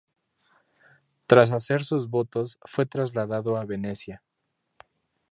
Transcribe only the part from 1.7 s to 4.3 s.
sus votos, fue trasladado a Venecia.